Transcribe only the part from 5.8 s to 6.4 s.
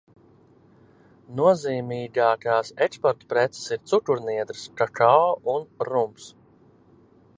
rums.